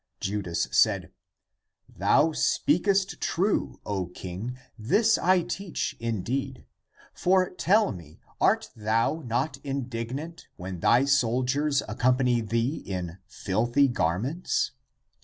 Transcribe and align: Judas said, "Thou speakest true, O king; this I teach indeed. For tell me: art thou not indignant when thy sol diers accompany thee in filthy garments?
Judas 0.19 0.67
said, 0.71 1.11
"Thou 1.87 2.31
speakest 2.31 3.21
true, 3.21 3.79
O 3.85 4.07
king; 4.07 4.57
this 4.75 5.19
I 5.19 5.43
teach 5.43 5.95
indeed. 5.99 6.65
For 7.13 7.51
tell 7.51 7.91
me: 7.91 8.19
art 8.39 8.71
thou 8.75 9.21
not 9.23 9.59
indignant 9.63 10.47
when 10.55 10.79
thy 10.79 11.05
sol 11.05 11.43
diers 11.45 11.83
accompany 11.87 12.41
thee 12.41 12.77
in 12.77 13.19
filthy 13.27 13.87
garments? 13.87 14.71